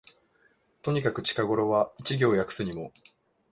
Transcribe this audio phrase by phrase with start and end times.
[0.81, 2.91] とにかく近頃は一行訳すにも、